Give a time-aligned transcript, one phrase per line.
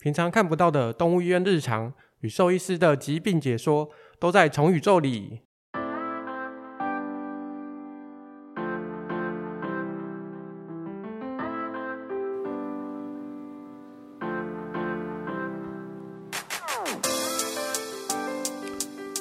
[0.00, 5.40] 平常看不到的动物医院日常与兽医师的疾病解说，都在宠宇宙里。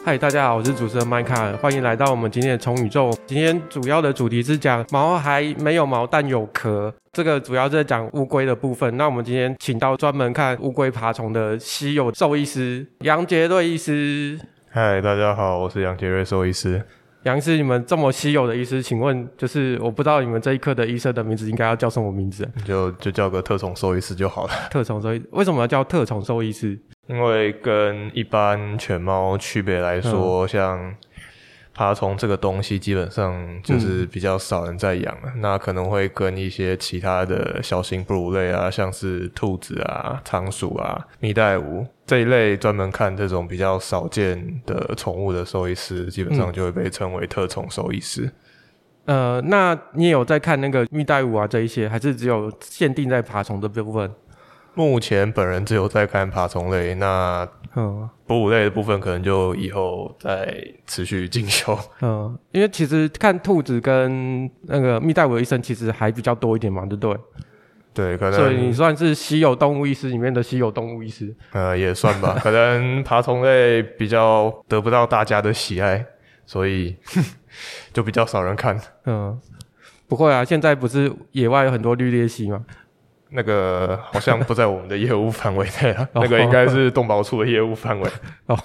[0.10, 3.12] 嗨，大家好，我是主持人麦卡，欢迎来到我们今天的虫宇宙。
[3.28, 8.98] 今天主要的主题是讲毛还没有毛但有壳，这个主要是在讲乌龟的部分。
[8.98, 14.40] 那我们今天请到专门看乌龟爬虫的稀有兽医师杨杰瑞医师。
[14.72, 16.84] 嗨，大家好，我是杨杰瑞兽医师。
[17.26, 22.50] 杨医师，你们这么稀有的医师，请问就是我不知道你们这一科的医生的名字应该要叫什么名字？
[22.66, 24.54] 就就叫个特宠兽医师就好了。
[24.72, 26.80] 特宠兽医，为什么要叫特宠兽医师？
[27.10, 30.96] 因为跟一般犬猫区别来说，嗯、像
[31.74, 35.32] 爬虫这个东西，基本上就是比较少人在养了。
[35.34, 48.32] 嗯、那可能会跟一些其他的小型哺乳类啊，像是兔子啊、仓鼠啊、蜜袋鼯这一类专门看这种比较少见的宠物的兽医师，基本上就会被称为特宠兽医师。
[49.06, 54.12] 嗯、呃，那你也有在看那个蜜袋鼯啊这一些，还是只有限定在爬虫的部分？
[54.80, 61.78] 目前本人只有在看爬虫类，那嗯，哺乳类的部分可能就以后再持续进修。
[62.02, 67.18] 嗯，因为其实看兔子跟那个蜜袋鼯医生其实还比较多一点嘛，对不对？
[67.94, 68.34] 对，可能。
[68.40, 71.36] 所以你算是稀有动物医师里面的稀有动物医师。
[71.52, 72.38] 呃，也算吧。
[72.42, 76.06] 可能爬虫类比较得不到大家的喜爱，
[76.46, 76.96] 所以
[77.92, 78.80] 就比较少人看。
[79.06, 79.38] 嗯，
[80.08, 82.64] 不会啊，现在不是野外有很多绿鬣蜥吗？
[83.32, 88.10] 那个好像不在我们的业务范围内了， 那个应该是动保处的业务范围。
[88.48, 88.58] 哦，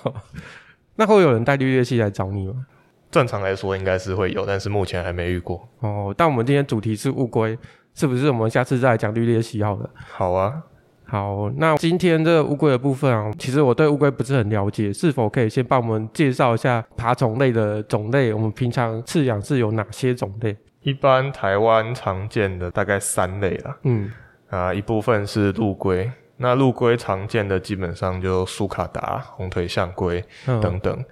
[0.97, 2.67] 那会有人带绿鬣蜥来找你吗？
[3.11, 5.69] 正常来说应该是会有，但是目前还没遇过。
[5.81, 7.56] 哦，但我们今天主题是乌龟，
[7.95, 8.29] 是不是？
[8.29, 9.89] 我们下次再来讲绿鬣蜥好了。
[9.95, 10.62] 好啊，
[11.06, 18.33] 好，那今天这个乌龟的部分啊，其实我对乌龟不是很了解，是否可以先帮我们介绍一下爬虫类的种类？
[18.33, 20.56] 我们平常饲养是有哪些种类？
[20.83, 23.77] 一般台湾常见的大概三类啦。
[23.84, 24.11] 嗯。
[24.54, 30.94] 啊，一部分是陆龟，那陆龟常见的基本上就苏卡达、红腿象龟等等。
[30.97, 31.04] 嗯、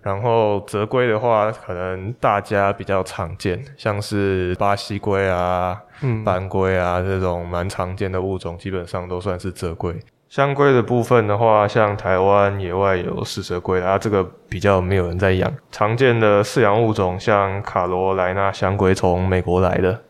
[0.00, 9.94] 然后泽龟的话，可能大家比较常见，像是巴西龟啊、嗯、斑龟啊这种蛮常见的物种，基本上都算是泽龟。
[10.28, 15.52] 香龟的部分的话，像台湾野外有四蛇龟啊，这个比较没有人在养。
[15.70, 20.02] 常见的饲养物种像卡罗莱纳香龟，从美国来的。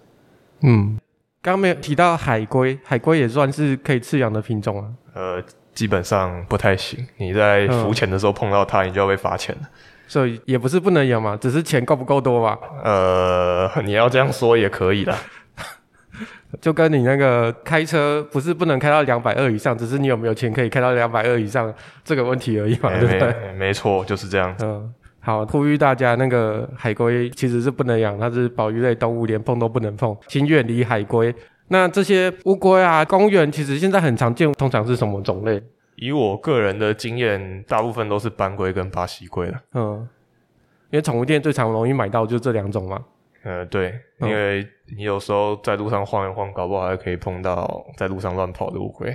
[0.63, 0.99] 嗯。
[1.47, 4.91] 刚刚没有提到海龟，海龟也算是可以饲养的品种啊。
[5.15, 5.41] 呃，
[5.73, 7.07] 基本上不太行。
[7.19, 9.69] 你在浮潜的时候碰到它，你就要被罚钱了。
[10.09, 12.59] 所以也不是不能养嘛，只是钱够不够多嘛。
[12.83, 15.15] 呃，你要这样说也可以的。
[16.61, 23.53] 就跟你那个开车，不是不能开到两百二以上，只是你有没有钱可以开到两百二以上这个问题而已嘛，欸、对不对？
[23.53, 24.53] 没错，就是这样。
[24.61, 24.93] 嗯。
[25.27, 31.35] 好，呼吁大家，那个海龟其实是不能养，它是保育类动物，连碰都不能碰，请远离海龟。
[31.67, 35.61] 那这些乌龟啊，公园其实现在很常见，通常是什么种类？
[35.97, 39.61] 以我个人的经验，大部分都是斑龟跟巴西龟了。
[39.75, 40.09] 嗯，
[40.91, 43.05] 因为宠物店最常容易买到就这两种嘛。
[43.43, 44.65] 呃，对，因为
[44.97, 49.13] 你有时候在路上晃一晃，搞不好还可以碰到在路上乱跑的乌龟。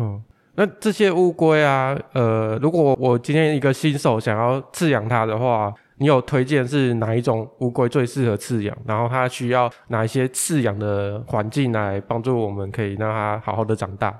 [0.00, 0.20] 嗯。
[0.54, 8.76] 那这些乌龟啊，呃，如果我今天一个新手想要饲养它的话，你有推荐是哪一种乌龟最适合饲养？
[8.86, 14.14] 然后它需要哪一些饲养的环境来帮助我们可以让它好好的长大？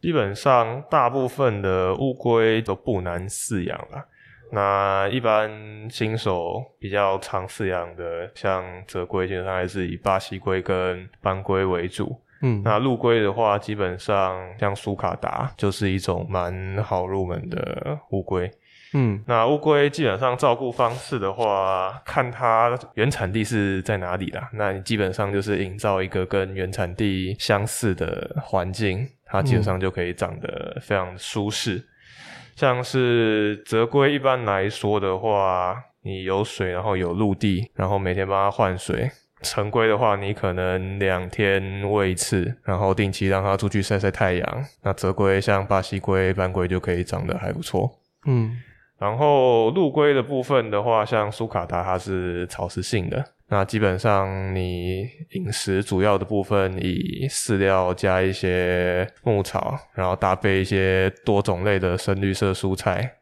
[0.00, 4.04] 基本上大部分的乌龟都不难饲养了。
[4.50, 5.48] 那一般
[5.88, 12.20] 新手比较常饲养的，像泽龟，基本上还是以巴西龟跟斑龟为主。
[12.42, 18.50] 嗯，那陆龟的话，基本上像苏卡达就是一种蛮好入门的乌龟。
[18.94, 24.50] 嗯，那乌龟基本上照顾方式的话，看它原产地是在哪里啦。
[24.52, 31.76] 那你基本上就是营造一个跟原产地相似的环境，它基本上就可以长得非常舒适。
[31.76, 31.84] 嗯、
[32.56, 39.10] 像是泽龟一般来说的话，你有水，然后有陆地，然后每天帮它换水。
[39.42, 44.64] 成龟的话，你可能两天喂一次，然后定期让它出去晒晒太阳。
[44.82, 47.90] 那泽龟像巴西龟、斑龟就可以长得还不错。
[48.26, 48.56] 嗯，
[48.98, 63.14] 然后陆龟的部分的话，像苏卡达它是草食性的，那基本上你饮食主要的部分以饲料加一些牧草，然后搭配一些多种类的深绿色蔬菜，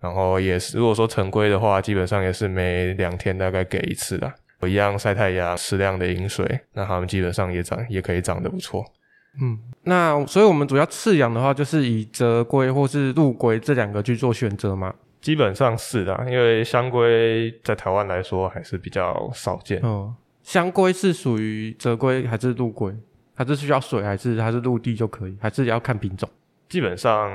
[0.00, 4.32] 然后也是如果说成龟的话，基本上也是每两天大概给一次的。
[4.66, 8.84] 一样晒太阳，适量的饮水，那它们基本上也长，也可以长得不错。
[9.40, 14.94] 嗯，那所以我们主要饲养的话，就是以泽龟或是陆龟这两个去做选择吗？
[15.20, 19.80] 基本上是的，因为香龟在台湾来说还是比较少见。
[19.82, 22.94] 哦，香龟是属于泽龟还是陆龟？
[23.34, 25.36] 还是需要水，还是还是陆地就可以？
[25.40, 26.28] 还是要看品种？
[26.68, 27.32] 基本上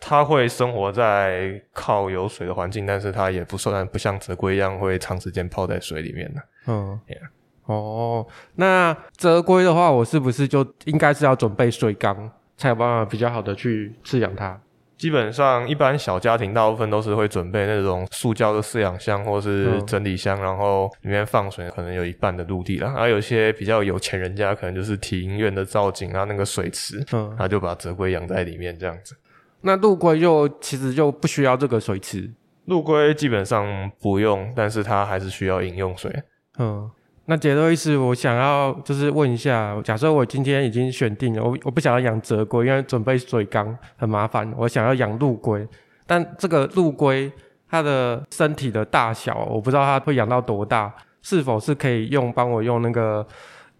[0.00, 6.42] 它会生活在靠有水的环境，但是它也不算不像泽龟一样会长时间泡在水里面的。
[6.68, 7.28] 嗯，Yeah.
[7.64, 14.60] 哦，那折龟的话，我是不是就应该是要准备水缸，才有办法比较好的去饲养它？
[14.96, 22.88] 基本上，一般小家庭大部分都是会准备那种塑胶的饲养箱或是整理箱，嗯、然后里面放水，可能有一半的陆地啦。
[22.88, 29.16] 然后有些比较有钱人家，可能就是体营院的造景啊，那个水池，嗯，他就把折龟养在里面这样子。
[29.60, 32.28] 那陆龟就其实就不需要这个水池，
[32.64, 36.10] 陆龟基本上不用，但是它还是需要饮用水，
[36.58, 36.90] 嗯。
[37.30, 45.68] 那杰洛伊斯，我想要就是问一下，假设我今天已经选定了，我我不想要养泽龟，因为准备水缸很麻烦，我想要养陆龟，
[46.06, 47.30] 但这个陆龟
[47.68, 50.90] 它的身体的大小，我不知道它会养到多大，
[51.20, 53.26] 是否是可以用帮我用那个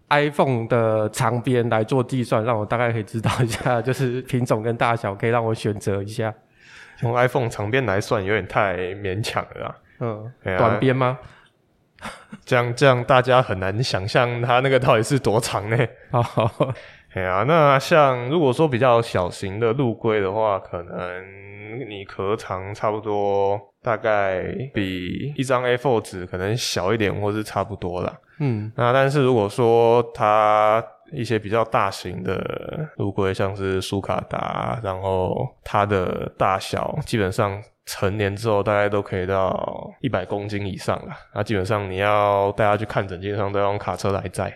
[0.09, 6.31] iPhone 的长边来做计算，让我大概可以知道一下，就是品种跟大小，可以让我选择一下。
[7.01, 11.17] 用 iPhone 长边来算有点太勉强了啦，嗯，啊、短边吗？
[12.45, 15.77] 这 样这样，大家很难想象它那个到底是多长呢？
[17.15, 24.43] 哎呀，那像如果说比较小型的陆龟的话，可能你壳长差不多，大概
[24.73, 28.15] 比一张 A4 纸可能小一点，或是差不多啦。
[28.39, 37.59] 嗯，那但是如果说它一些比较大型的陆龟，像是苏卡达，然后它的大小基本上。
[37.89, 44.55] 成年之后大概都可以到一百公斤以上了，那基本上你要带它去看诊，基本上都要用卡车来载。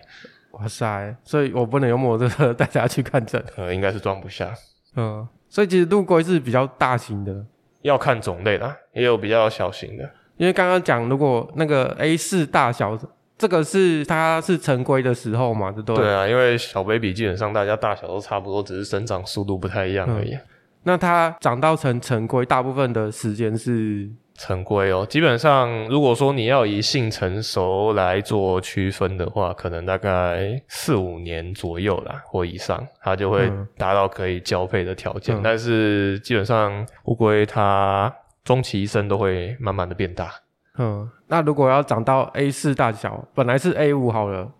[0.52, 1.12] 哇塞！
[1.24, 3.44] 所以我不能用摩托车 带它去看诊。
[3.56, 4.54] 呃，应该是装不下。
[4.94, 7.44] 嗯，所以其实陆龟是比较大型的，
[7.82, 10.08] 要看种类啦，也有比较小型的。
[10.36, 12.96] 因为刚刚讲，如果那个 A 四大小，
[13.36, 15.96] 这个是它是成龟的时候嘛，对不对？
[15.96, 20.34] 对啊，因为小 baby 基本上大家大小都差不多，只是生长速度不太一样而已。
[20.34, 20.40] 嗯
[20.84, 25.06] 那它长到成成龟，大部分的时间是成龟哦。
[25.08, 35.34] 基本上，如果说你要以性成熟来做区分的话，可能大概四五年左右啦，或以上，它就会达到可以交配的条件。
[35.36, 38.14] 嗯、但是基本上，乌龟它
[38.44, 40.30] 终其一生都会慢慢的变大。
[40.76, 44.52] 嗯，那如果要长到 A 四大小，本来是 A 五好了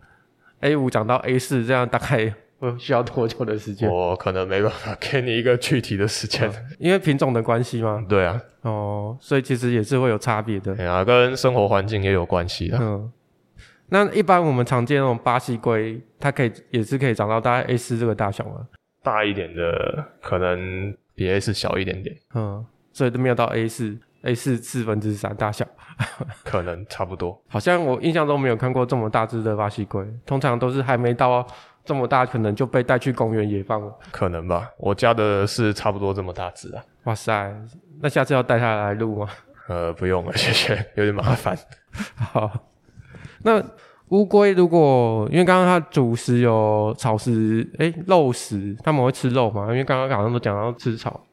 [0.61, 2.33] ，A 五长到 A 四，这样大概。
[2.79, 3.91] 需要多久的时间？
[3.91, 8.05] 我可能没办法给你一个具体的时间，因为品种的关系吗？
[8.09, 10.75] 对啊，哦，所以其实也是会有差别的。
[10.75, 12.79] 对啊，跟生活环境也有关系的。
[12.81, 13.11] 嗯，
[13.89, 18.67] 那一般我们常见那种巴西龟，它可以也是可以长到大概 A 四这个大小吗？
[19.03, 22.17] 大一点的可能比 A 四小一点点。
[22.35, 25.67] 嗯，所以都没有到 A 四，A 四四分之三大小，
[26.43, 27.39] 可能差不多。
[27.49, 31.47] 好像我印象中没有看过这么大只的巴西龟，通常都是还没到。
[31.85, 34.71] 这么大可能就被带去公园野放了，可能吧。
[34.79, 36.83] 我家的是差不多这么大只啊。
[37.05, 37.55] 哇塞，
[38.01, 39.29] 那下次要带它来录吗？
[39.69, 41.57] 呃，不用了，谢谢，有点麻烦。
[42.17, 42.51] 好，
[43.43, 43.63] 那
[44.09, 49.67] 乌龟如果因为刚刚它主食有草食，诶、欸，肉食，他们会吃肉吗？
[49.69, 51.25] 因为刚刚好像都讲到吃草。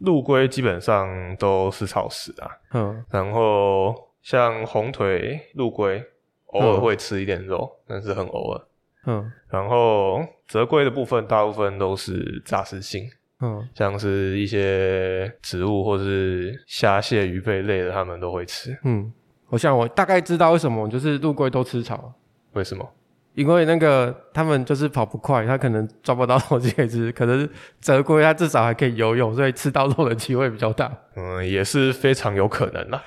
[0.00, 2.50] 陆龟基本上都是草食啊。
[2.74, 3.04] 嗯。
[3.10, 6.04] 然后像红腿陆龟
[6.46, 8.60] 偶尔会吃一点肉，嗯、但是很偶尔。
[9.06, 13.08] 嗯，然后折龟的部分大部分都是杂食性，
[13.40, 18.76] 嗯，像是一些植物或是虾蟹鱼贝类的，他们都会吃。
[18.82, 19.12] 嗯，
[19.48, 22.12] 我想我大概知道为什么，就是陆龟都吃草。
[22.54, 22.84] 为什么？
[23.34, 27.10] 因为那个他们就是跑不快，他可能抓不到东西可以吃。
[27.12, 27.48] 可是
[27.80, 30.90] 折龟它至少还可以游泳，所以吃到肉的机会比较大。
[31.14, 33.00] 嗯，也是非常有可能啦。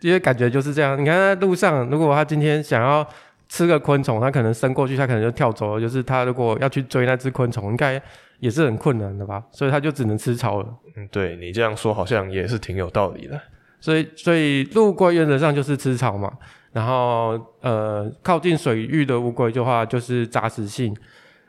[0.00, 1.00] 因为感觉就是这样。
[1.00, 3.08] 你看在路上，如果他今天想要。
[3.50, 5.80] 吃个昆虫，它可能伸过去，它可能就跳走了。
[5.80, 8.00] 就是它如果要去追那只昆虫，应该
[8.38, 9.42] 也是很困难的吧？
[9.50, 10.68] 所以它就只能吃草了。
[10.96, 13.38] 嗯，对，你这样说好像也是挺有道理的。
[13.80, 16.32] 所以，所以陆龟原则上就是吃草嘛。
[16.72, 20.96] 然后，呃，靠近水域的乌龟的话就是杂食性。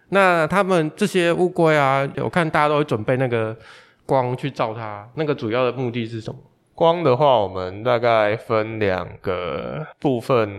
[0.09, 3.55] 那他们这些乌龟啊，我看大家都会准备那个
[4.07, 6.39] 光去照它，那个主要的目的是什么？
[6.73, 10.49] 光的话，我们大概分两个部分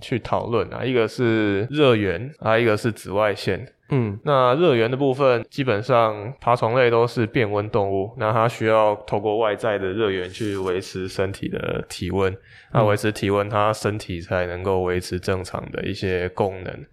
[0.00, 3.72] 去讨论啊，一个是热源啊，一个是紫外线。
[3.90, 12.36] 嗯，那热源的部分，基本上爬虫类都是变温动物，那它需要透过外在的热源去维持身体的体温，
[12.72, 16.84] 那维持体温，它身体才能够维持正常的一些功能。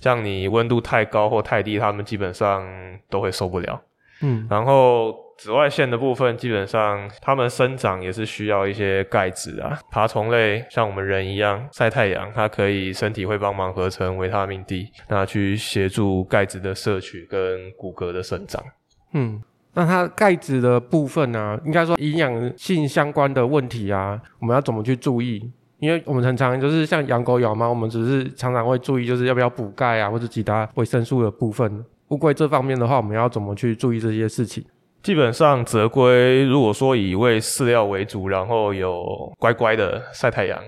[0.00, 2.66] 像你温度太高或太低，它们基本上
[3.08, 3.80] 都会受不了。
[4.20, 5.23] 嗯，然后。
[5.44, 9.78] 紫外线的部分，基本上它们生长也是需要一些钙质啊。
[9.90, 18.64] 爬虫类像我们人一样晒太阳，它可以身体会帮忙合成维他命 D，那去协助钙质的摄取跟骨骼的生长。
[19.12, 19.38] 嗯，
[19.74, 25.52] 那它钙质的部分呢、啊，应该说营养性相关的问题啊，我们要怎么去注意？
[25.78, 31.84] 因为我们很常就是像养狗养猫，我们只是常常会注意，就是要不要补钙啊，或者其他维生素的部分。
[32.08, 34.64] 乌龟这方面的话，我们要怎么去注意这些事情？
[35.04, 39.04] 基本上，泽龟如果说以喂饲料为主，然后有
[39.38, 40.58] 乖乖的晒太阳，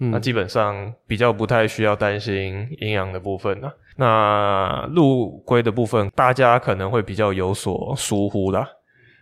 [0.00, 3.70] 嗯，那基本上比较不太需要担心营养的部分了。
[3.96, 8.66] 那陆龟的部分，大家可能会比较有所疏忽啦。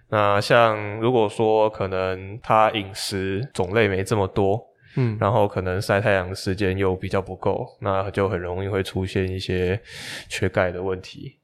[0.08, 4.64] 那像如果说可能它饮食种类没这么多，
[4.96, 9.80] 嗯，然后可能晒太阳的时间又比较不够，那就很容易会出现一些
[10.28, 11.39] 缺钙的问题。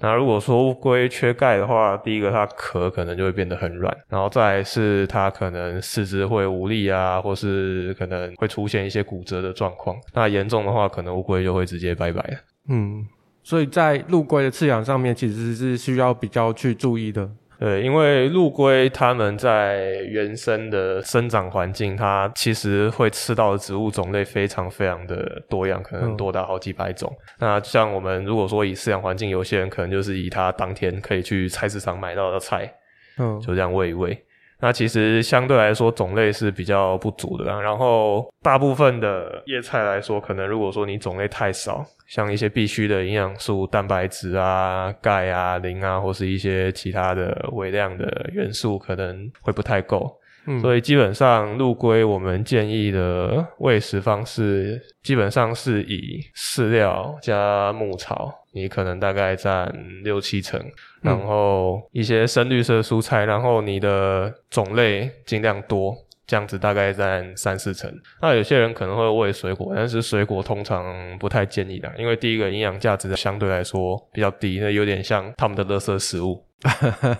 [0.00, 9.96] 那如果说乌龟缺钙的话，第一个它壳可能就会变得很软，然后再是它可能四肢会无力啊，或是可能会出现一些骨折的状况。
[10.14, 12.40] 那严重的话，可能乌龟就会直接拜拜。
[12.68, 13.06] 嗯，
[13.42, 17.30] 所以在陆龟的饲养上面，其实是需要比较去注意的。
[17.60, 27.14] 对，因为陆龟它们在原生的生长环境，它其实会吃到的植物种类非常非常的多样，可能多达好几百种。
[27.38, 32.72] 嗯、那像我们如果说以饲养环境，有些人可能就是以它当天可以去菜市场买到的菜，
[33.18, 34.18] 嗯，就这样喂一喂。
[34.60, 37.60] 那其实相对来说种类是比较不足的啦。
[37.60, 41.84] 然后大部分的叶菜来说，可能如果说你种类太少。
[42.06, 50.12] 像一些必需的营养素，蛋白质啊、钙啊、磷啊，或是一些其他的微量的元素，可能会不太够。
[50.46, 60.60] 嗯，所以基本上陆龟我们建议的喂食方式，基本上是以饲料加牧草，你可能大概占六七成，
[61.02, 65.94] 然后一些深绿色蔬菜，然后你的种类尽量多。
[66.30, 67.92] 这样子大概占三四成。
[68.22, 70.84] 那有些人可能会喂水果，但是水果通常
[71.18, 76.40] 不太建议的，因为第一个营养价值相对来说比较低，那有点像他们的垃圾食物，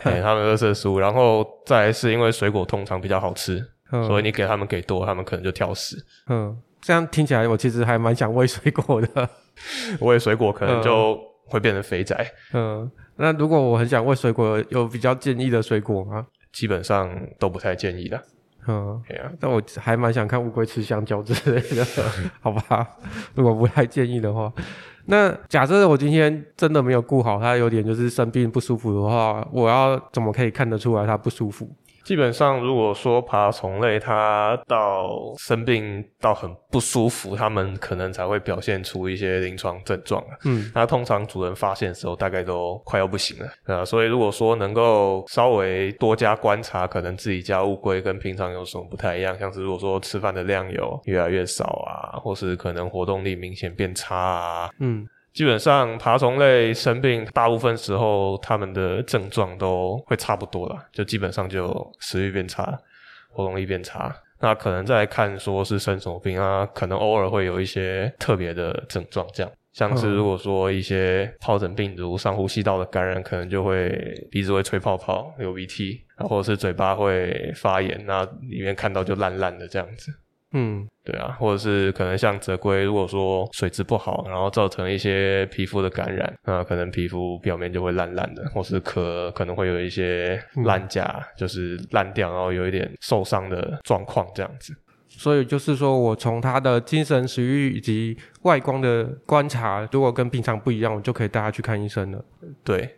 [0.04, 1.00] 对，他们的垃圾食物。
[1.00, 5.96] 然后再来是因为水果通常比较好吃，嗯、所以你给他们给多，他们可能就挑食。
[6.28, 9.28] 嗯，这样听起来我其实还蛮想喂水果的。
[9.98, 12.24] 喂水果可能就会变成肥宅。
[12.52, 16.28] 嗯，那如果我很想喂水果，有比较建议的水果吗？
[16.52, 18.22] 基本上都不太建议的。
[18.66, 21.84] 嗯，对啊，但我还蛮想看乌龟吃香蕉之类的，
[22.40, 22.86] 好吧？
[23.34, 24.52] 如果不太建议的话，
[25.06, 31.68] 那假设我今天真的没有顾好，它有点就是生病不舒服的话，我要怎么可以看得出来它不舒服？
[32.10, 40.20] 基本上，如果说爬虫类它到生病到很不舒服，它们可能才会表现出一些临床症状。
[40.44, 43.76] 嗯，那通常主人发现的时候，大概都快要不行了。
[43.76, 55.06] 啊，所以如果说能够稍微多加观察，可能自己家乌龟跟平常有什么不太一样，像是如果说吃饭的量有越来越少啊，或是可能活动力明显变差啊，嗯。
[55.32, 62.78] 基本上爬虫类生病，大部分时候它们的症状都会差不多啦，就基本上就食欲变差，
[63.30, 64.14] 活动力变差。
[64.40, 73.90] 那可能再看说是生什么病啊，可能偶尔会有一些特别的症状，这样像是如果说一些疱疹病毒、上呼吸道的感染，可能就会
[74.30, 80.12] 鼻子会吹泡泡、流鼻涕，然后或者是嘴巴会发炎，那里面看到就烂烂的这样子。
[80.52, 94.74] 嗯，对啊，或者是可能像泽龟，如果说水质不好，然后造成一些皮肤的感染，那可能皮肤表面就会烂烂的，或是壳可能会有一些烂甲，嗯、就是烂掉，然后有一点受伤的状况这样子。
[95.08, 102.24] 所以就是说我从它的精神、食欲以及外观的观察，如果跟平常不一样，我就可以带它去看医生了。
[102.64, 102.96] 对，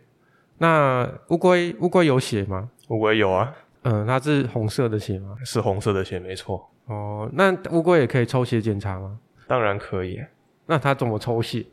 [0.57, 2.69] 那乌龟乌龟有血吗？
[2.89, 5.35] 乌龟有啊，嗯，它是红色的血吗？
[5.45, 6.69] 是红色的血，没错。
[6.85, 9.19] 哦，那乌龟也可以抽血检查吗？
[9.47, 10.21] 当然可以。
[10.65, 11.65] 那它怎么抽血？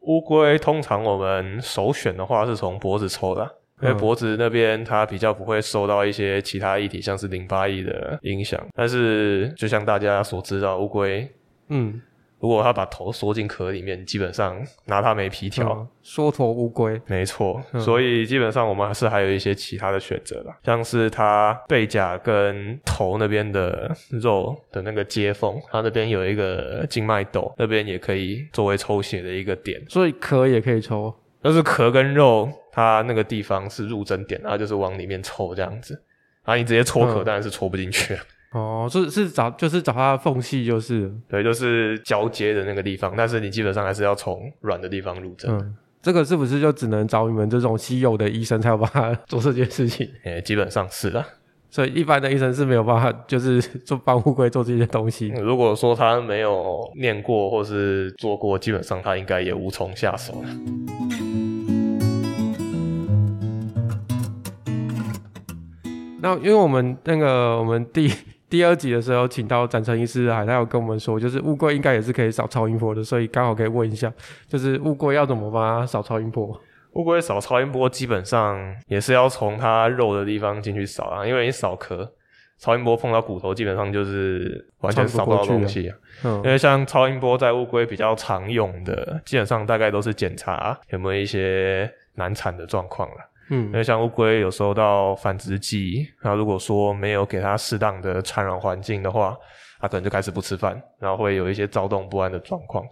[0.00, 3.42] 乌龟通常我们首选的话是从脖子抽的，
[3.80, 8.60] 嗯、因为脖子那边它比较不会受到一些其他液体，像是淋巴液的影响。
[8.74, 11.30] 但是就像大家所知道，乌龟，
[11.68, 12.00] 嗯。
[12.42, 15.86] 如果它把头缩进壳里面，基本上拿它没皮条。
[16.02, 17.62] 缩头乌龟，没错。
[17.72, 29.80] 嗯、所以基本上我们还是还有一些其他的选择啦，像是它背甲跟头那边的肉的那个接缝，它那边有一个静脉窦，那边也可以作为抽血的一个点。
[29.88, 31.14] 所以壳也可以抽。
[31.40, 35.94] 但是壳跟肉它那个地方是入针点，然后就是往里面抽这样子，
[36.44, 38.18] 然后你直接戳壳当然是戳不进去。
[38.52, 45.50] 哦，是是找就是找它的缝隙，就是对，就是交接的那个地方，但是你基本上还是要从软的地方入针。
[45.50, 50.06] 嗯，这个是不是就只能找你们这种稀有的医生才有办法 做这件事情？
[50.24, 51.24] 诶、欸，基本上是的。
[51.70, 55.28] 所以一般的医生是没有办法，就是做帮乌龟做这些东西。
[55.40, 60.44] 如果说他没有念过或是做过，基本上他应该也无从下手。
[66.20, 68.12] 那因为我们那个我们第
[68.52, 74.12] 第二集的时候请到展成医师来，他有跟我们说，就是乌龟应该也是可以扫超音波的，所以刚好可以问一下，
[74.46, 76.60] 就是乌龟要怎么帮它扫超音波？
[76.92, 82.12] 乌龟扫超音波基本上也是要从它肉的地方进去扫啊，因为你扫壳，
[82.58, 85.96] 超音波碰到骨头，基本上就是完全扫不到东西啊。
[86.22, 93.31] 嗯，因为像超音波在乌龟比较常用的，基本上大概都是检查有没有一些难产的状况了。
[93.54, 99.36] 嗯，因为像乌龟有时候到繁殖季，那如果说没有给它适当的产卵环境的话，
[99.78, 102.82] 它可能就开始不吃饭，然后会有一些躁动不安的状况。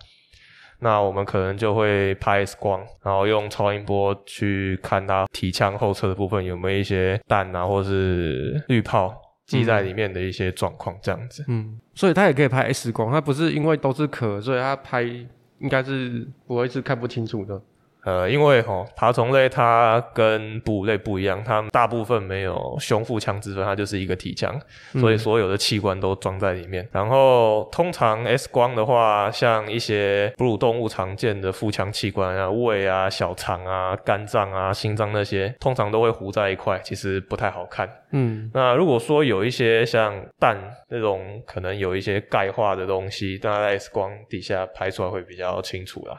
[0.82, 9.14] 那我们可能就会拍 X 光，然后用超音波去看它体腔后侧的部分有没有一些蛋啊，或是滤泡
[9.46, 11.44] 积在里面的一些状况，这样子。
[11.48, 17.60] 嗯，所以它也可以拍 X 光，它不是因为都是壳，所以它拍应该是不会是看不清楚的。
[18.04, 24.58] 呃，因为吼爬虫类它跟哺乳类不一样，它们大部分没有胸腹腔之分，它就是一个体腔，
[24.92, 26.82] 所以所有的器官都装在里面。
[26.84, 37.88] 嗯、然后通常 X 光的话，像一些哺乳动物常见的腹腔器官啊，胃啊、小肠啊、肝脏啊、心脏那些，通常都会糊在一块，其实不太好看。
[38.12, 46.16] 嗯，那如果说有一些像蛋那种可能有一些钙化的东西，那在 X 光底下拍出来会比较清楚啦。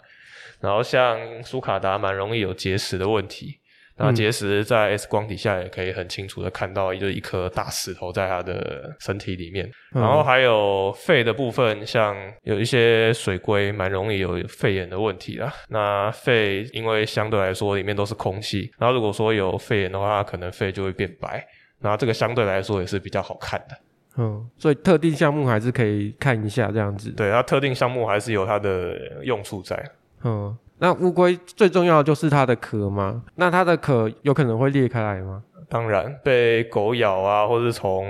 [0.62, 3.58] 然后像苏卡达蛮容易有结石的问题，
[3.98, 9.70] 那结石在 X 光底下也可以很清楚的看到，就一颗大石头在它的身体里面。
[9.92, 15.54] 然后还有肺的部分，像有一些水龟蛮容易有肺炎的问题啦。
[15.70, 21.46] 那肺因为相对来说里面都是空气，然后如果说有肺炎的话，可能肺就会变白。
[21.80, 23.76] 那这个相对来说也是比较好看的。
[24.18, 27.12] 嗯，所以特定项目还是可以看一下这样子。
[27.12, 29.84] 对，它特定项目还是有它的用处在。
[30.24, 33.24] 嗯，那乌龟最重要的就是它的壳吗？
[33.36, 35.44] 那它的壳有可能会裂开来吗？
[35.70, 38.06] 当然，被狗咬啊，或是从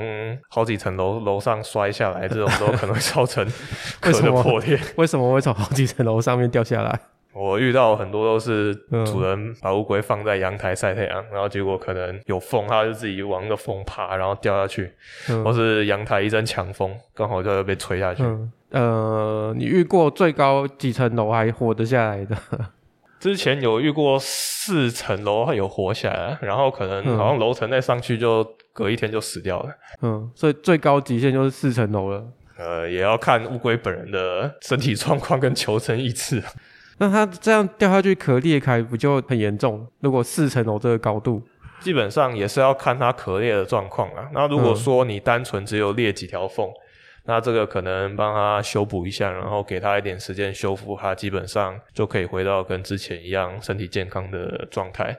[0.50, 3.45] 好几层楼楼上摔下来，这种都可能会造成
[4.02, 4.80] 壳的破裂。
[4.97, 7.00] 为什么会从好几层楼上面掉下来？
[7.34, 14.91] 我遇到很多都是主人把乌龟放在阳台晒太阳，然后结果可能有风，它就自己往那个风爬，然后掉下去，
[15.30, 18.24] 嗯、或是阳台一阵强风，刚好就会被吹下去。
[18.24, 22.38] 嗯呃，你遇过最高几层楼还活得下来的？
[23.20, 29.70] 之前有遇过四层楼还有活下来，然后可能好像楼层再上去就隔一天就死掉了。
[30.02, 32.24] 嗯，所以最高极限就是四层楼了。
[32.58, 36.41] 呃，也要看乌龟本人的身体状况跟求生意志。
[37.02, 39.86] 那它这样掉下去壳裂开不就很严重？
[40.02, 41.42] 如果四层楼这个高度，
[41.80, 44.30] 基本上也是要看它壳裂的状况啊。
[44.34, 46.70] 那如果说你单纯只有裂几条缝。
[47.26, 55.16] 那这个可能帮他修补一下，然后给他一点时间修复，它基本上就可以回到跟之前一样身体健康的状态。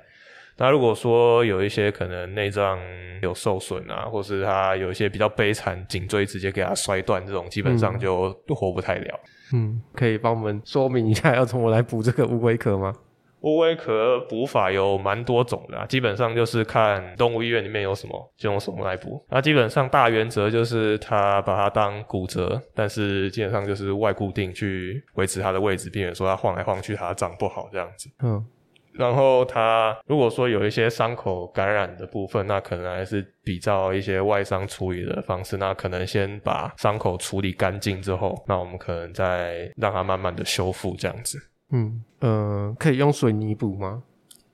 [0.57, 2.79] 那如果说有一些可能内脏
[3.23, 9.21] 有受损啊，或是他有一些比较悲惨，颈椎直接给他摔断，这种基本上就活不太了。
[9.55, 12.93] 嗯，可以帮我们说明一下要怎么来补这个乌龟壳吗？
[13.41, 19.21] 乌龟壳补法有蛮多种的啊，基本上就是看动物医院里面有什么就用什么来补。
[19.29, 28.09] 那基本上大原则就是它把它当骨折，但是基本上就是外固定去维持它的位置，避免说它晃来晃去它长不好这样子。
[28.23, 28.47] 嗯，
[28.95, 41.39] 然后它如果说有一些伤口感染的部分，那可能还是比照一些外伤处理的方式，那可能先把伤口处理干净之后，那我们可能再让它慢慢的修复这样子。
[41.71, 44.03] 嗯，呃，可以用水泥补吗？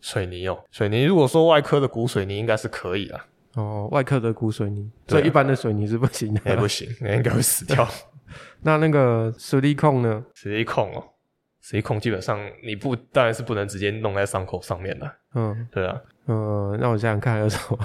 [0.00, 3.26] 水泥哦，水泥如果说外科的骨水泥应该是可以啦。
[3.54, 6.40] 哦，外科的骨水泥，所以一般的水泥是不行的。
[6.46, 7.84] 也 不行，那应该会死掉。
[8.62, 10.24] 那那个矽利康呢？
[10.34, 11.02] 矽利康哦，
[11.68, 15.10] 矽利康基本上你不当然是不能直接弄在伤口上面的。
[15.34, 16.00] 嗯，对啊。
[16.26, 17.78] 嗯，那我想想看还有什么？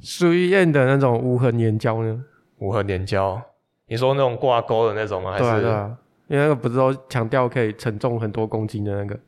[0.00, 2.22] 苏伊燕的那种无痕粘胶呢？
[2.58, 3.40] 无痕粘胶，
[3.86, 5.32] 你说那种挂钩的那种吗？
[5.32, 5.44] 还是？
[5.44, 5.98] 对啊，对啊。
[6.28, 9.18] 因为那个不是都强调可以承重很多公斤的那个，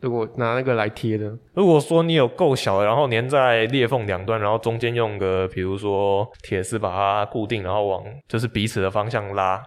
[0.00, 9.62] 如果拿那个来贴的，如果说你有够小，然后粘在裂缝两端，然后中间用个比如说铁丝把它固定，然后往就是彼此的方向拉，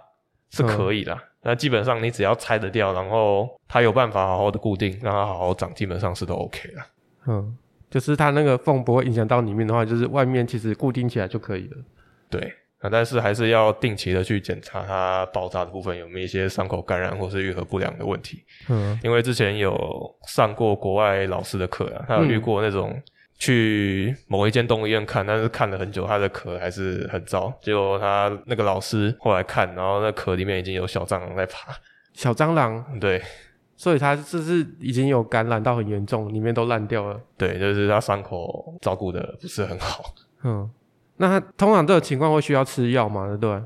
[0.50, 1.16] 是可以的。
[1.42, 6.84] 那基本上你只要拆得掉，然后它有办法好好的固定，让它好好长，基本上是都 OK 了。
[7.28, 7.58] 嗯，
[7.90, 11.78] 就是它那个缝不会影响到里面的话，就是外面其实固定起来就可以了。
[12.30, 18.44] 对，那但是还是要定期的去检查它爆炸的部分有没有一些伤口感染或是愈合不良的问题。
[18.68, 23.02] 嗯，因为之前有上过国外老师的课啊，他有遇过那种。
[23.40, 27.52] 去某一间动物医院看，但是看了很久，它的壳还是很糟。
[27.62, 31.74] 结果他那个老师后来看，然后那壳里面已经有小蟑螂在爬。
[32.14, 33.00] 小蟑螂？
[33.00, 33.20] 对。
[33.78, 37.18] 所以它这是已经有感染到很严重，里面都烂掉了。
[37.38, 40.04] 对，就是它伤口照顾的不是很好。
[40.44, 40.70] 嗯，
[41.16, 43.26] 那它通常这个情况会需要吃药吗？
[43.28, 43.62] 对不对？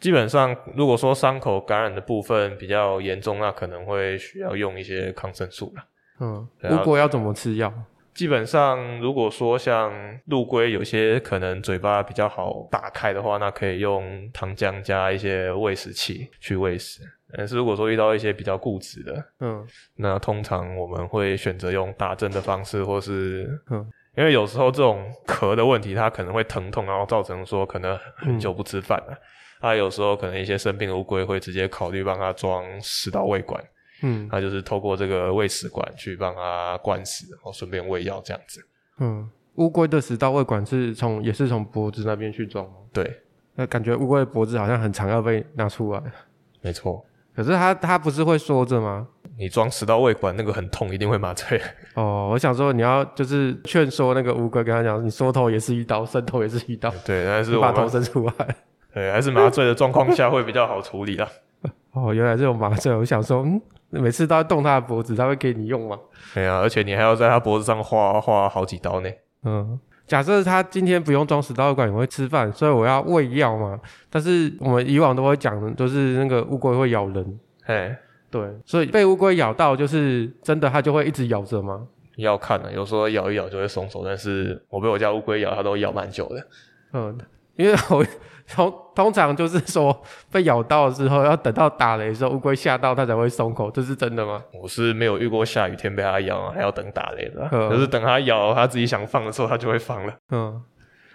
[0.00, 5.84] 基本上，如果说伤口感染的部分比较严重，那可能会需要用一些抗生素了。
[6.20, 7.70] 嗯，如果要怎么吃药？
[8.14, 9.92] 基本上，如果说像
[10.26, 17.00] 陆龟有些可能嘴巴比较好打开的话，那可以用糖浆加一些喂食器去喂食。
[17.34, 29.18] 但是如果说遇到一些比较固执的，嗯，那通常我们会选择用打针的方式，或是，嗯，因为有时候这种壳的问题，它可能会疼痛，然后造成说可能很久不吃饭了。
[29.62, 33.64] 它、嗯啊、有时候可能一些生病的乌龟会直接考虑帮它装食道胃管。
[34.02, 38.60] 嗯，他就是透过这个喂食管去帮他灌食，然后顺便喂药这样子。
[38.98, 42.72] 嗯，乌龟的食道胃管是从也是从脖子那边去装吗？
[42.92, 43.22] 对，
[43.54, 46.02] 那感觉乌龟的脖子好像很长，要被拿出来。
[46.60, 49.08] 没错，可是它它不是会缩着吗？
[49.38, 51.60] 你装食道胃管那个很痛，一定会麻醉。
[51.94, 56.90] 哦，我想说你要就是劝说那个乌龟，跟他讲，你缩头也是一刀，伸头也是一刀。
[57.04, 58.56] 对，但是我把头伸出来。
[58.92, 61.26] 对，还是麻醉的状况下会比较好处理啦。
[61.92, 63.60] 哦，原来这种麻醉，我想说，嗯。
[64.00, 65.98] 每次都要动他的脖子，他会给你用吗？
[66.34, 69.10] 对啊，而且你还要在他脖子上划划好几刀呢。
[69.44, 73.78] 嗯，假设他今天不用装食道喂管，也会吃饭，所以我要喂药嘛。
[74.08, 77.40] 但是我们以往都会讲的，就是那个乌龟会咬人。
[77.66, 77.96] 哎，
[78.30, 81.86] 对，所以被乌龟咬到，就是真的，它就会一直咬着吗？
[82.16, 86.46] 要看啊，有时候咬一咬就会松手，但是我被我家乌龟咬，它都咬蛮久的。
[86.92, 87.18] 嗯，
[87.56, 88.04] 因为我。
[88.54, 94.42] 通通常就是说被咬到之后，要等到打雷的时候，乌龟吓到它才会松口，这是真的吗？
[94.60, 97.48] 我是没有遇过下雨天被它咬，还要等打雷的。
[97.48, 100.12] 可、嗯、是等它咬，它自己想放的时候，它就会放了。
[100.32, 100.60] 嗯，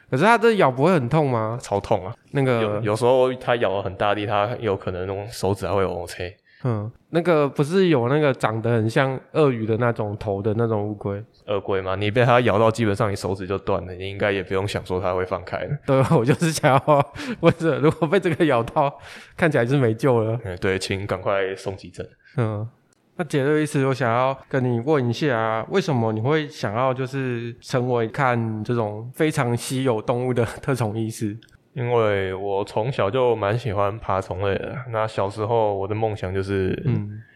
[0.10, 1.60] 可是它这咬不会很痛吗？
[1.62, 2.16] 超痛啊！
[2.32, 6.36] 那个有有时候它咬了很大力，它有可能那种手指还会往切。
[6.70, 11.96] 嗯，那个不是有那个长得很像鳄鱼的那种头的那种乌龟，鳄龟吗？
[11.96, 15.78] 你被它咬到，基本上你手指就断了，你应该也不用想说它会放开了。
[15.88, 18.94] 对，我就是想要问这，如果被这个咬到，
[19.38, 20.38] 看起来是没救了。
[20.44, 22.06] 嗯，对，请赶快送急诊。
[22.36, 22.68] 嗯，
[23.16, 31.38] 那杰瑞医师，我想要跟你问一下，为什么你会想要就是成为看这种非常稀有动物的特种医师？
[31.78, 36.76] 因为我从小就蛮喜欢爬虫类的，那小时候我的梦想就是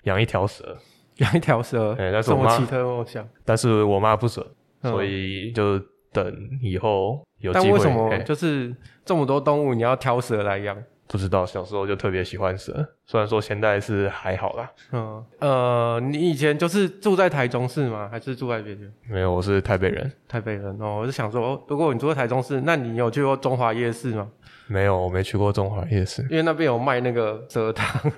[0.05, 0.75] 养一条蛇，
[1.17, 4.43] 养、嗯、一条蛇，哎，但是我妈奇特梦想，但是我妈不准，
[4.81, 5.79] 嗯、所以就
[6.11, 7.65] 等以后有机会。
[7.65, 8.75] 但为什么就是
[9.05, 10.75] 这么多动物，你要挑蛇来养？
[11.11, 14.71] 不知道，小时候就特别喜欢蛇，虽然说现在是还好啦。
[14.93, 18.07] 嗯，呃，你以前就是住在台中市吗？
[18.09, 18.89] 还是住在别地？
[19.09, 20.09] 没有，我是台北人。
[20.25, 24.29] 台北人哦，我是想说，如果你住在台中市，那你有去过中华夜市吗？
[24.67, 28.09] 没有，我没去过中华夜市，因为那边有卖那个蛇汤。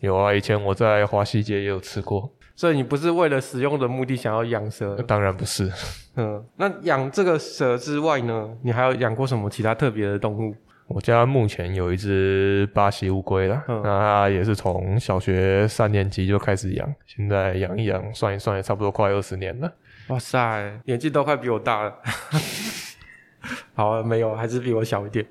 [0.00, 2.30] 有啊，以前我在华西街也有吃过。
[2.54, 4.94] 所以你不是为了使用的目的想要养蛇？
[5.06, 5.72] 当然不是。
[6.16, 10.54] 嗯，那养这个蛇之外呢，你还有养过什么其他特别的动物？
[10.94, 19.72] 我家目前有一只巴西乌龟啦，嗯、那它也是从小学三年级就开始养，现在养一养，算一算也差不多快二十年了。
[20.08, 21.98] 哇塞，年纪都快比我大了。
[23.74, 25.26] 好，没有，还是比我小一点。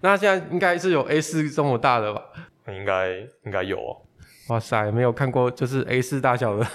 [0.00, 2.20] 那现在应该是有 A 四这么大的吧？
[2.68, 3.10] 应该
[3.44, 3.96] 应该有哦。
[4.48, 6.66] 哇塞，没有看过就是 A 四大小的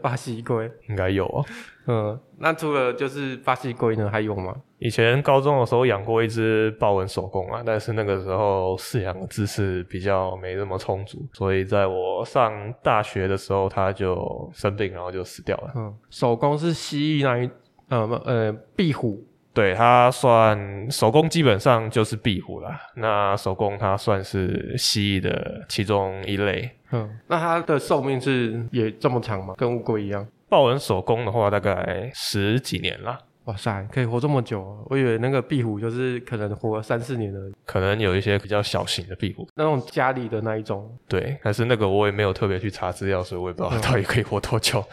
[0.00, 1.44] 巴西龟，应该有啊。
[1.86, 4.54] 嗯，那除了就是巴西龟呢，还有吗？
[4.78, 15.72] 以前高中的时候养过一只豹纹守宫啊，但是那个时候饲养的知识比较没那么充足，所以在我上大学的时候，它就生病，然后就死掉了。
[15.76, 17.50] 嗯，守宫是蜥蜴那一，
[17.88, 19.22] 呃呃，壁虎。
[19.58, 22.80] 对，它算手工，基本上就是壁虎啦。
[22.94, 26.70] 那手工它算是蜥蜴的其中一类。
[26.92, 29.54] 嗯，那它的寿命是也这么长吗？
[29.58, 30.24] 跟乌龟一样？
[30.48, 33.18] 豹纹手工的话，大概十几年啦。
[33.46, 34.78] 哇塞，可以活这么久啊！
[34.90, 37.52] 我以为那个壁虎就是可能活三四年而已。
[37.66, 40.88] 可能有一些比较小型的壁虎，那种家里的那一种。
[41.08, 44.78] 对，但是那个我也没有特别去查资料，所以我也不知道它到底可以活多久。
[44.80, 44.84] 嗯，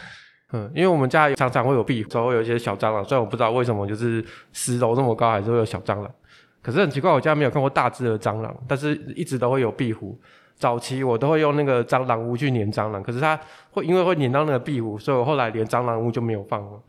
[0.55, 6.09] 嗯因为我们家常常会有壁虎，之后会有一些小蟑螂，虽然我不知道为什么，就是十楼那么高还是会有小蟑螂。
[6.61, 10.17] 可是很奇怪，我家没有看过大只的蟑螂，但是一直都会有壁虎。
[10.55, 13.37] 早期我都会用那个蟑螂屋去粘蟑螂，可是它
[13.71, 16.79] 会因为会粘到那个壁虎，所以我后来连蟑螂屋就没有放了。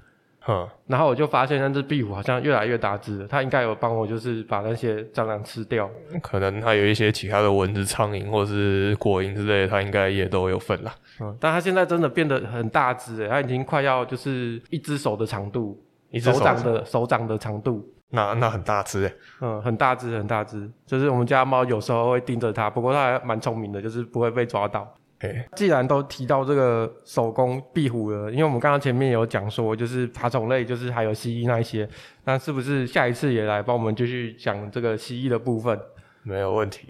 [0.46, 5.90] 哼，然后我就发现那只壁虎好像越来越大只了，它应该有帮我就是把那些蟑螂吃掉。
[6.22, 10.94] 可能它有一些其他的蚊子、苍蝇或是果蝇之类的，它应该也都有份啦。
[11.20, 17.84] 嗯，但它现在真的变得很大只，它已经快要就是一只手的长度，一只手掌的手掌的长度。
[18.10, 20.70] 那那很大只诶，嗯，很大只，很大只。
[20.86, 24.94] 就是我们家猫有时候会盯着它，不过它还蛮聪明的，就是不会被抓到。
[25.20, 31.88] 欸、既然都提到这个手工壁虎了，因为我们刚刚前面有讲说，就是爬虫类，就是还有蜥蜴那一些，
[32.24, 35.80] 那是不是下一次也来帮我们继续讲这个蜥蜴的部分？
[36.22, 36.88] 没有问题。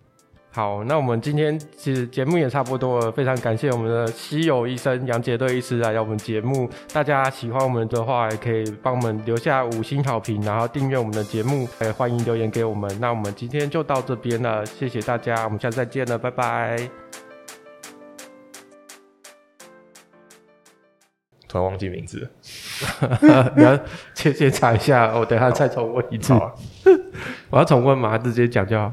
[0.51, 6.67] 好，那我们今天其实节目也差不多了，非常感谢我们的稀有医生杨杰队医师来到我们节目。
[6.95, 12.91] 大家喜欢我们的话，也可以帮我们留下五星好评，然后订阅我们的节目，也欢迎留言给我们。
[12.99, 17.26] 那我们今天就到这边了，谢谢大家，我们下次再见了，拜拜。
[21.57, 22.29] 突然忘记名字，
[23.57, 23.79] 你要
[24.15, 26.35] 先先查一下，我等下再重问一次。
[27.49, 28.19] 我要重问吗？
[28.19, 28.93] 直接讲就好。